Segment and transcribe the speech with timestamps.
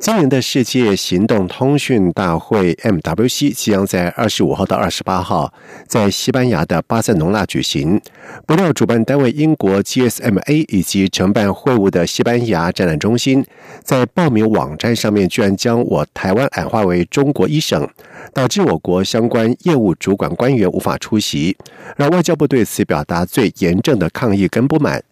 [0.00, 5.52] 今年的世界行动通讯大会 （MWC） 即将在二十五号到二十八号
[5.88, 8.00] 在西班牙的巴塞隆纳举行。
[8.46, 13.44] 不料，主办单位英国 GSMA 以及承办会务的西班牙展览中心，
[13.82, 17.88] 在报名网站上面居然将我台湾矮化为中国一省，
[18.32, 21.56] 导致我国相关业务主管官员无法出席，
[21.96, 25.02] 让外交部对此表达最严正的抗议跟不满。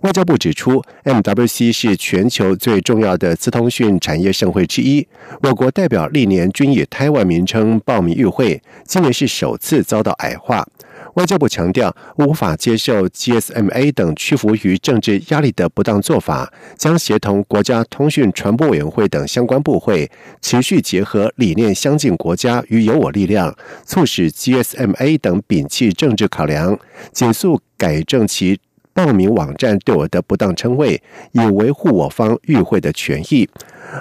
[0.00, 5.06] 外交部指出，MWC 是全球最重要的资通讯产业盛会之一。
[5.42, 10.66] 我国代表历年均以台湾名称报名与会，今年是首次遭到矮化。
[11.14, 20.10] 外交部强调，无法接受 GSMA 等屈服于政治压力的不当做法，将协同国家通讯传播委员会等相关部会，
[20.42, 26.76] 持续结合理念相近国家与有我力量，促使 GSMA 等摒弃政治考量，
[27.12, 28.58] 紧速改正其。
[28.94, 33.48] 报名网站对我的不当称谓，以维护我方与会的权益。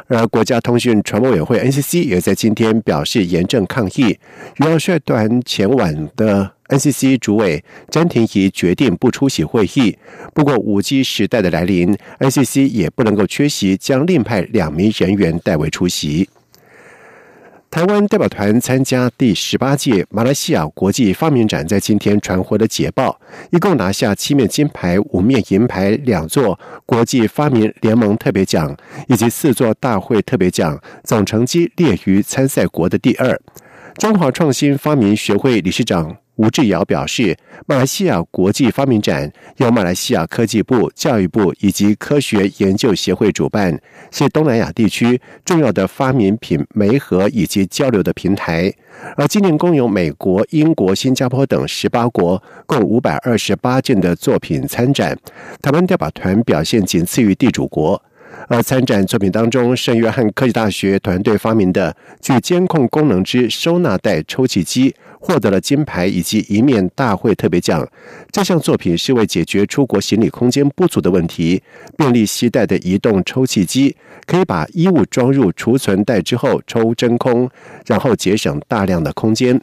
[0.08, 4.18] 而国家通讯传播委员会 NCC 也在今天表示严正抗议，
[4.58, 9.98] 与要率团前往的 NCC 主委詹廷仪决定不出席会议。
[10.34, 16.30] 不过，五 G 时代的来临，NCC 也不能够缺席，将另派两名人员代为出席。
[17.74, 33.42] 台湾代表团参加第十八届马来西亚国际发明展，在今天传回的捷报，一共拿下七面金牌、五面银牌、两座国际发明联盟特别奖以及四座大会特别奖，总成绩列于参赛国的第二。
[33.96, 36.18] 中华创新发明学会理事长。
[36.36, 48.74] 吴志尧表示，马来西亚国际发明展由马来西亚科技部、教育部以及科学研究协会主办，是东南亚地区重要的发明品媒合以及交流的平台。
[49.16, 55.18] 而今年共有美国、英国、新加坡等十八国共五百二十八件的作品参展，
[55.62, 58.02] 台湾代表团表现仅次于地主国。
[58.48, 64.94] 而参展作品当中，圣约翰科技大学团队发明的具监控功能之收纳袋抽气机。
[65.26, 67.88] 获得了金牌以及一面大会特别奖。
[68.30, 71.64] 这项作品是为解决出国行李空间不足的问题，
[71.96, 73.96] 便利携带的移动抽气机，
[74.26, 77.50] 可以把衣物装入储存袋之后抽真空，
[77.86, 79.58] 然后节省大量的空间。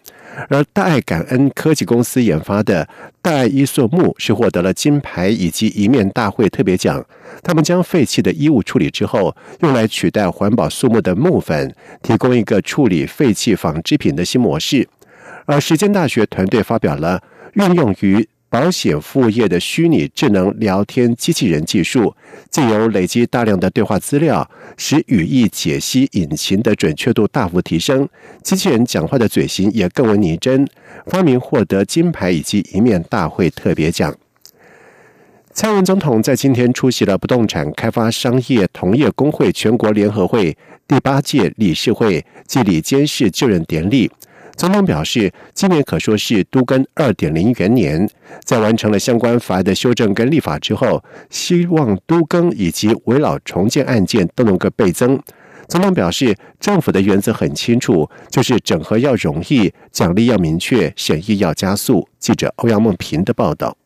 [0.49, 2.89] 而大爱感恩科技公司研发的
[3.21, 7.05] 大爱伊塑木是获得了金牌以及一面大会特别奖。
[7.43, 14.89] 他们将废弃的衣物处理之后，用来取代环保塑木的木粉，提供一个处理废弃纺织品的新模式。
[15.45, 17.21] 而时间大学团队发表了
[17.55, 22.15] 运用于保险服务业的虚拟智能聊天机器人技术，
[22.49, 28.09] 借由累积大量的对话资料，使语义解析引擎的准确度大幅提升，
[28.45, 30.65] 机器人讲话的嘴型也更为拟真。
[31.07, 34.15] 发明获得金牌以及一面大会特别奖。
[35.53, 40.57] 蔡英文总统在今天出席了不动产开发商业同业工会全国联合会
[40.87, 44.11] 第八届理事会暨理监事就任典礼。
[44.55, 48.09] 总统表示，今年可说是都更二点零元年，
[48.45, 55.21] 在完成了相关法案的修正跟立法之后，希望都更以及围老重建案件都能够倍增。
[55.67, 62.09] 总统表示，政府的原则很清楚，就是整合要容易，奖励要明确，审议要加速。
[62.19, 63.77] 记者欧阳梦平的报道。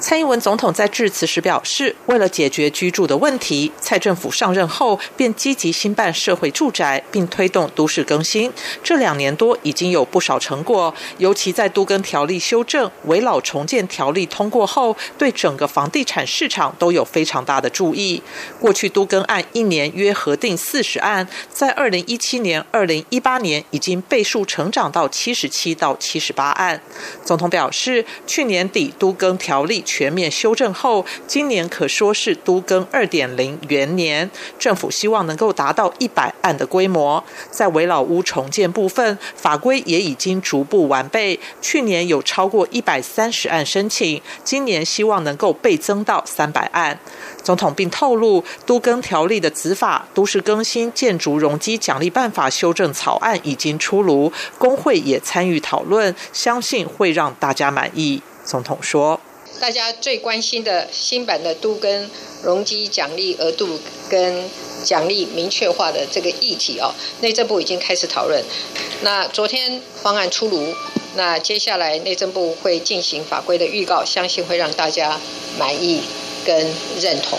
[0.00, 8.50] 蔡英文总统在致辞时表示，为了解决居住的问题，蔡政府上任后便积极兴办社会住宅，并推动都市更新。
[8.82, 18.22] 这两年多已经有不少成果，尤其在都更条例修正、围老重建条例通过后，对整个房地产市场都有非常大的注意。
[18.58, 26.80] 过去都更案一年约核定四十案，在二零一七年、二零一八年已经倍数成长到七十七到七十八案。
[27.22, 29.84] 总统表示，去年底都更条例。
[29.90, 34.30] 全面修正后，今年可说是都更二点零元年。
[34.56, 37.24] 政府希望能够达到一百案的规模。
[37.50, 41.40] 在围老屋重建部分，法规也已经逐步完备。
[41.60, 46.96] 去年有超过一百三十案申请，今年希望能够倍增到三百案。
[47.42, 58.22] 总统并透露，都更条例的子法《都市更新建筑容积奖励办法》修正草案已经出炉，工会也参与讨论，相信会让大家满意。
[58.44, 59.20] 总统说。
[59.60, 62.10] 大家最关心的新版的都跟
[62.42, 63.78] 容积奖励额度
[64.08, 64.48] 跟
[64.82, 68.42] 奖励明确化的这个议题哦，内政部已经开始讨论。
[69.02, 70.74] 那昨天方案出炉，
[71.14, 75.20] 那接下来内政部会进行法规的预告，相信会让大家
[75.58, 76.00] 满意
[76.46, 76.66] 跟
[76.98, 77.38] 认同。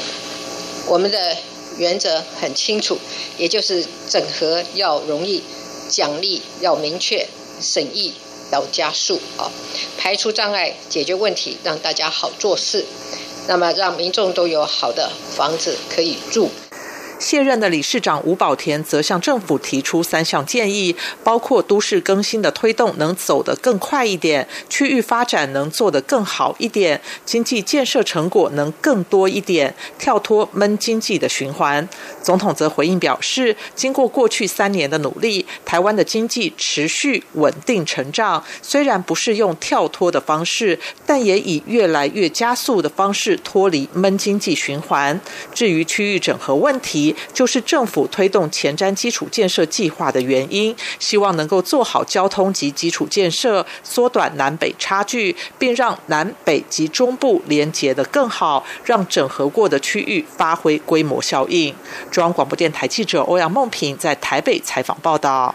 [0.87, 1.35] 我们的
[1.79, 2.99] 原则很清楚，
[3.39, 5.41] 也就是整合要容易，
[5.89, 7.27] 奖励要明确，
[7.59, 8.13] 审议
[8.51, 9.49] 要加速啊，
[9.97, 12.85] 排除障碍，解决问题，让大家好做事，
[13.47, 16.49] 那么让民众都有好的房子可以住。
[17.21, 31.87] 卸任的理事长吴宝田则向政府提出三项建议，包括都市更新的推动能走得更快一点，区域发展能做得更好一点，经济建设成果能更多一点，跳脱闷经济的循环。
[32.23, 45.21] 总统则回应表示，经过过去三年的努力，台湾的经济持续稳定成长，虽然不是用跳脱的方式，但也以越来越加速的方式脱离闷经济循环。
[45.53, 61.73] 至于区域整合问题，就是政府推动前瞻基础建设计划的原因，希望能够做好交通及基础建设，缩短南北差距，并让南北及中部连接的更好，让整合过的区域发挥规模效应。
[62.09, 65.53] 中央广播电台记者欧阳梦平在台北采访报道。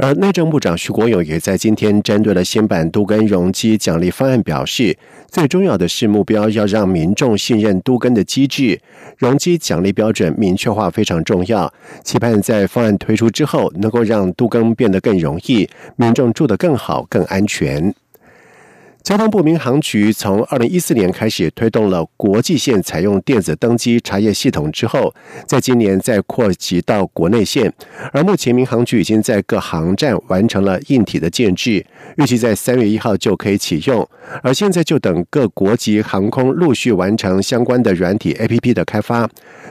[0.00, 4.96] 而内政部长徐国勇也在今天针对了新版都根容积奖励方案表示，
[5.28, 8.80] 最重要的是目标要让民众信任都根的机制，
[9.16, 11.74] 容积奖励标准明确化非常重要。
[12.04, 17.92] 期盼在方案推出之后，能够让都根变得更容易，民众住得更好、更安全。
[19.02, 25.14] 交通部民航局从二零一四年开始推动了国际线采用电子登机查验系统之后，
[25.46, 27.72] 在今年再扩及到国内线，
[28.12, 31.84] 而目前民航局已经在各航站完成了硬体的建制，
[32.16, 34.06] 预计在三月一号就可以启用。
[34.42, 39.26] 而现在就等各国籍航空陆续完成相关的软体 APP 的开发，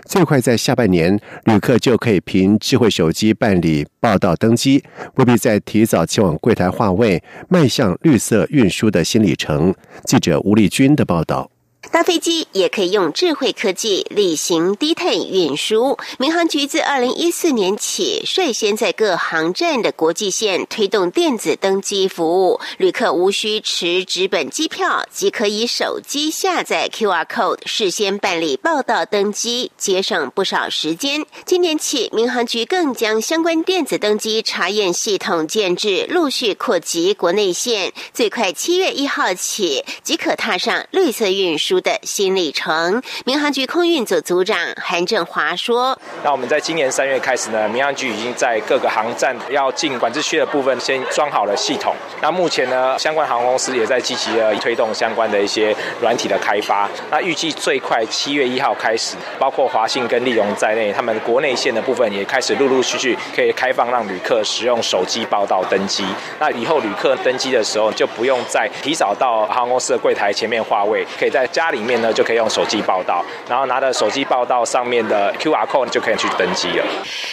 [0.06, 4.84] 最快在下半年，旅客就可以凭智慧手机办理报到登机，
[5.14, 9.74] 不必再提早前往柜台划位，迈向绿色运输的新里城。
[10.04, 11.50] 记者吴丽君的报道。
[11.92, 15.98] 搭飞机也可以用智慧科技例行低碳运输。
[16.20, 31.26] 民航局自二零一四年起，率先在各航站的国际线推动电子登机服务，旅客无需持纸本机票，即可以手机下载 QR code，事先办理报到登机，节省不少时间。
[31.46, 41.78] 今年起，民航局更将相关电子登机查验系统建制陆续扩及国内线，最快七月一号起即可踏上绿色运输。
[41.88, 51.96] 的新里程，民航局空运组组长韩振华说：“那我们在今年三月开始呢，民航局已经在各个航站要进管制区的部分先装好了系统。
[52.22, 56.90] 那目前呢，相关航空公司也在积极的推动相关的一些软体的开发。
[57.10, 66.04] 那预计最快七月一号开始，包括华信跟利荣在内，他们国内线的部分也开始陆陆续续可以开放让旅客使用手机报到登机。
[66.38, 76.86] 那以后旅客登机的时候就不用再提早到航空公司的柜台前面划位，可以在家。”家里面呢就可以用手机报到，然后拿着手机报到上面的 QR code 就可以去登机了。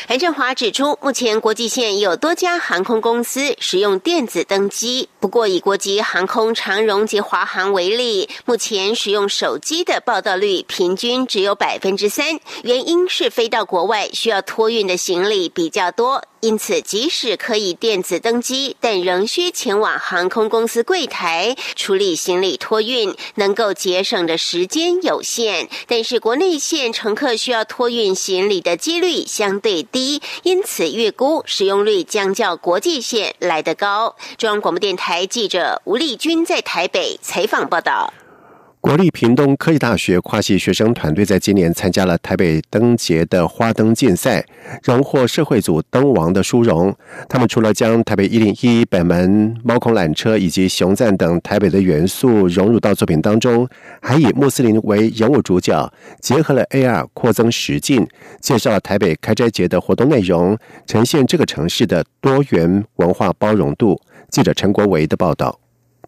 [0.09, 16.25] 韩振华指出，目前国际线有多家航空公司使用电子登机，不过以国际航空长荣及华航为例，目前使用手机的报道率平均只有百分之三，原因是飞到国外需要托运的行李比较多。
[16.45, 25.71] 因此，即使可以电子登机，但仍需前往航空公司柜台处理行李托运，能够节省的时间有限。
[25.89, 34.15] 但是，国内线乘客需要托运行李的几率相对低，因此预估使用率将较国际线来得高。
[34.37, 38.13] 中央广播电台记者吴丽君在台北采访报道。
[38.85, 44.45] 国立屏东科技大学跨系学生团队在今年参加了台北灯节的花灯竞赛，
[44.83, 46.95] 荣获社会组灯王的殊荣。
[47.27, 53.67] 他们除了将台北一零一、北门、猫空缆车以及熊赞等台北的元素融入到作品当中，
[54.03, 58.07] 还以穆斯林为人物主角，结合了 AR 扩增实境，
[58.43, 63.99] 介绍了台北开斋节的活动内容，呈现这个城市的多元文化包容度。
[64.29, 65.59] 记者陈国维的报道。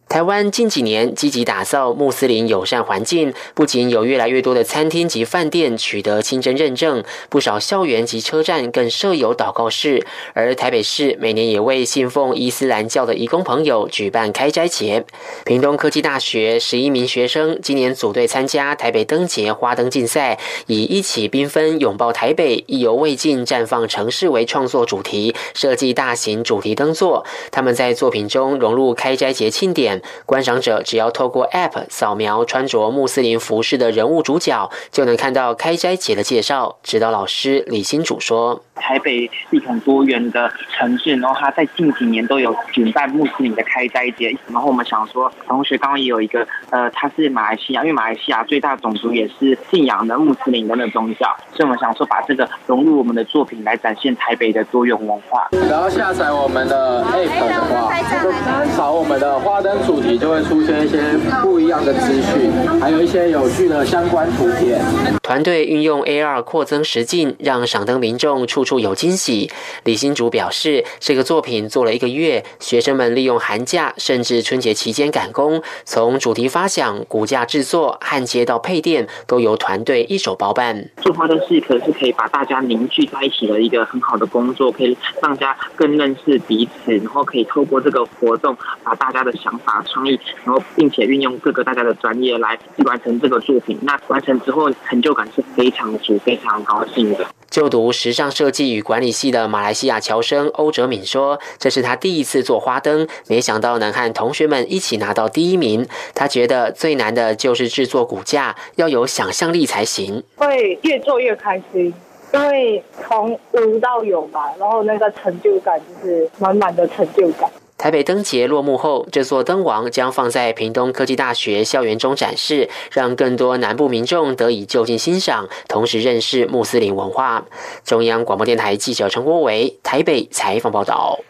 [0.08, 10.06] 台湾近几年积极打造穆斯林友善环境，不仅有越来越多的餐厅及饭店取得清真认证，不少校园及车站更设有祷告室。
[10.32, 15.04] 而台北市每年也为信奉伊斯兰教的义工朋友举办开斋节。
[15.44, 27.26] 屏东科技大学十一名学生今年组队参加台北灯节花灯竞赛，以“一起缤纷拥抱台北，意犹未尽绽放城市”为创作主题，设计大型主题灯座。
[27.50, 29.96] 他们在作品中融入开斋节庆典。
[30.25, 36.76] 观赏者只要透过 App 扫描穿着穆斯林服饰的人物主角，就能看到开斋节的介绍。
[36.83, 44.37] 指导老师李新主说：“台北是一个很多元的城市，然后它在近几年都有举办穆斯林的开斋节。
[44.49, 55.49] 然后我们想说，同学刚刚也有一个，呃，他是马来西亚，因为马来西亚最大种族也是信仰的穆斯林的那宗教，所以我们想说把这个融入我们的作品来展现台北的多元文化。
[55.68, 60.99] 然后下载我们的 App 的话，扫我们的花灯主题，就会出现一些
[61.42, 64.80] 不一样的资讯，还有一些有趣的相关图片。
[65.23, 69.50] 团队运用 AR 扩增实境，让赏灯民众处处有惊喜。
[69.85, 80.90] 李新竹表示，这个作品做了一个月，学生们利用寒假甚至春节期间赶工，从主题发想、骨架制作、焊接到配电，都由团队一手包办。
[81.00, 93.78] 做花灯戏可是可以把大家凝聚在一起的一个很好的工作，可以让大家更认识彼此，然后可以透过这个活动，把大家的想法、创意，然后并且运用各个大家的专业来完成这个作品。
[93.82, 97.26] 那完成之后，成就感是非常足、非常高兴的。
[97.56, 105.88] 就读时尚设计与管理系的马来西亚侨生欧哲敏说：“这是他第一次做花灯，没想到能和同学们一起拿到第一名。
[106.14, 110.22] 他觉得最难的就是制作骨架，要有想象力才行。
[110.36, 111.94] 会越做越开心，
[112.34, 127.47] 因为从无到有吧，然后那个成就感就是满满的成就感。”台北灯节落幕后，这座灯王将放在屏东科技大学校园中展示，让更多南部民众得以就近欣赏，同时认识穆斯林文化。
[127.85, 131.21] 中央广播电台记者陈国伟台北采访报道。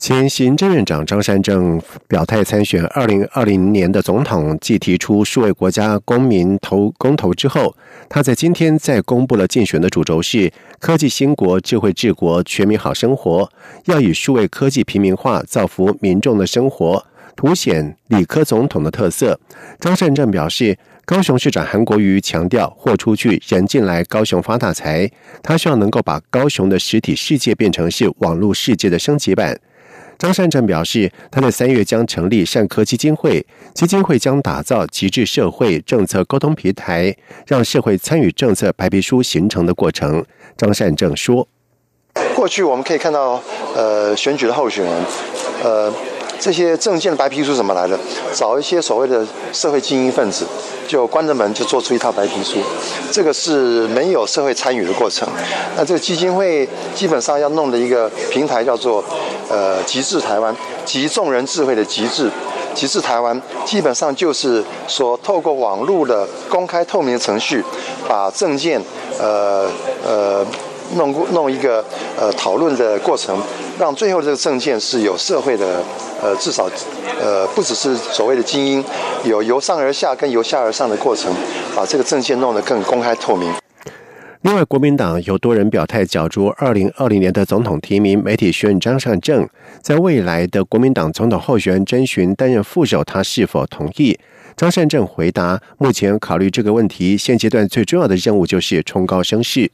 [0.00, 1.78] 前行政院长张善政
[2.08, 7.76] 表态参选二零二零年的总统，继提出数位国家公民投公投之后，
[8.08, 13.52] 他在今天再公布了竞选的主轴是科技兴国、智慧治国、全民好生活，
[13.84, 17.04] 要以数位科技平民化，造福民众的生活，
[17.36, 19.38] 凸显理科总统的特色。
[19.78, 25.10] 张善政表示，高雄市长韩国瑜强调，货出去，人进来，高雄发大财。
[25.42, 29.60] 他希望能够把高雄的实体世界变成是网络世界的升级版。
[30.20, 40.22] 张善政表示，他在三月将成立善科基金会，基金会将打造极致社会政策沟通平台，让社会参与政策白皮书形成的过程。
[40.58, 41.48] 张善政说
[42.36, 43.42] ：“过去我们可以看到，
[43.74, 44.94] 呃，选举的候选人，
[45.64, 45.90] 呃，
[46.38, 47.98] 这些政见的白皮书怎么来的？
[48.34, 50.46] 找一些所谓的社会精英分子。”
[50.90, 52.58] 就关着门就做出一套白皮书，
[53.12, 55.28] 这个是没有社会参与的过程。
[55.76, 59.04] 那这个基金会基本上要弄的一个平台叫做
[59.48, 60.52] 呃极致台湾，
[60.84, 62.28] 集众人智慧的极致，
[62.74, 67.62] 极致台湾基本上就是说透过网络的公开透明程序，
[68.08, 68.82] 把证件
[69.20, 69.70] 呃
[70.04, 70.44] 呃
[70.96, 71.84] 弄弄一个
[72.18, 73.40] 呃讨论的过程，
[73.78, 75.84] 让最后这个证件是有社会的。
[76.22, 76.68] 呃，至少，
[77.20, 78.84] 呃，不只是所谓的精英，
[79.24, 81.30] 有由上而下跟由下而上的过程，
[81.76, 83.52] 把这个政见弄得更公开透明。
[84.42, 89.46] 另外，国民党有多人表态角逐二零二零年的总统提名，媒体询问张善政，
[89.82, 94.18] 在未来的国民党总统候选人征询担任副手，他是否同意？
[94.56, 99.70] 张善政回答：目前考虑这个问题，现阶段最重要的任务就是冲高声势。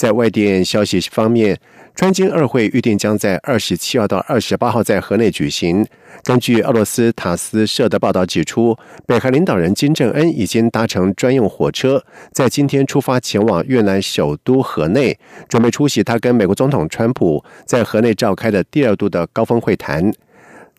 [0.00, 1.60] 在外电消息方面。
[1.94, 5.86] 川金二会预定将在二十七号到二十八号在河内举行。
[6.24, 12.02] 根据俄罗斯塔斯社的报道指出，北韩领导人金正恩已经搭乘专用火车，
[12.32, 15.18] 在今天出发前往越南首都河内，
[15.50, 20.10] 准备出席他跟美国总统川普在河内召开的第二度的高峰会谈。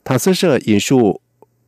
[0.04, 1.22] 塔斯社引述。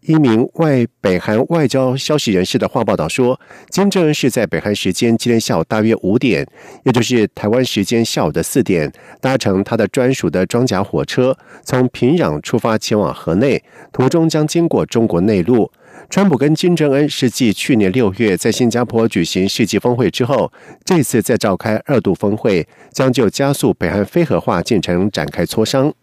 [0.06, 6.46] 一名外北韩外交消息人士的话报道说，金正恩是在北韩时间今天下午大约五点，
[6.84, 8.92] 也就是台湾时间下午的四点，
[9.22, 15.72] 搭乘他的专属的装甲火车，从平壤出发前往河内，途中将经过中国内陆。
[16.10, 20.52] 川普跟金正恩是继去年六月在新加坡举行世纪峰会之后，
[20.84, 25.94] 这次再召开二度峰会，将就加速北韩非核化进程展开磋商。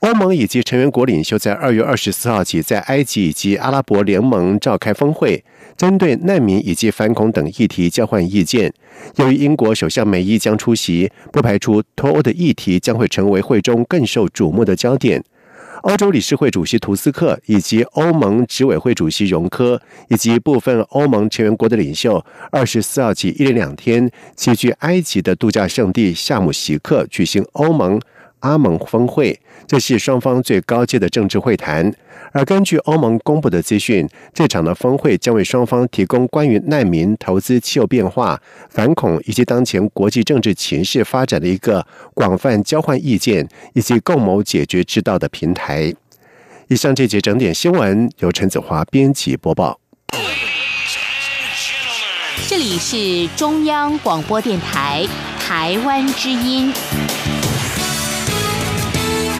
[0.00, 5.44] 欧盟以及成员国领袖在二月二十四号起在埃及以及阿拉伯联盟召开峰会，
[5.76, 8.72] 针对难民以及反恐等议题交换意见。
[9.16, 15.22] 由于英国首相梅伊将出席，不排除脱欧的议题将会成为会中更受瞩目的焦点。
[15.82, 28.00] 欧洲理事会主席图斯克以及欧盟执委会主席容科以及部分欧盟成员国的领袖，二十四号起一连两天齐聚埃及的度假胜地夏姆希克举行欧盟。
[28.40, 31.92] 阿盟峰会，这是双方最高阶的政治会谈。
[32.32, 45.92] 而根据欧盟公布的资讯，这场的峰会将为双方提供关于难民、投资、气候变化、反恐以及当前国际政治情势发展的一个广泛交换意见以及共谋解决之道的平台。
[46.68, 49.80] 以上这节整点新闻由陈子华编辑播报。
[52.46, 55.04] 这里是中央广播电台
[55.40, 56.72] 台湾之音。